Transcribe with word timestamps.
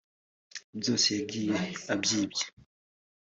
byose 0.79 1.07
yagiye 1.17 1.55
abyibye 1.93 2.43